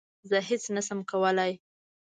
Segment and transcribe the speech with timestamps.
[0.29, 1.53] زه هیڅ نه شم کولای